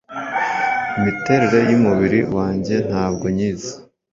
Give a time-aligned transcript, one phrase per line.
[0.97, 3.73] imiterere y'umubiri wanjye ntabwo nyizi